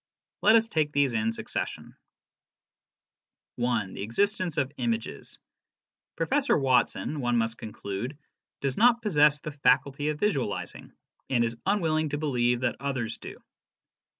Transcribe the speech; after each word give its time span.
Let 0.41 0.55
us 0.55 0.67
take 0.67 0.91
these 0.93 1.13
in 1.13 1.31
suc 1.31 1.47
cession. 1.47 1.95
(1) 3.57 3.97
Existence 3.97 4.57
of 4.57 4.71
Images. 4.77 5.37
Professor 6.15 6.57
Watson, 6.57 7.19
one 7.19 7.37
must 7.37 7.59
con 7.59 7.71
clude, 7.71 8.17
does 8.61 8.77
not 8.77 9.03
possess 9.03 9.39
the 9.41 9.51
faculty 9.51 10.09
of 10.09 10.19
visualising, 10.19 10.91
and 11.29 11.43
is 11.43 11.55
unwilling 11.67 12.09
to 12.09 12.17
believe 12.17 12.61
that 12.61 12.77
others 12.79 13.19
do. 13.19 13.43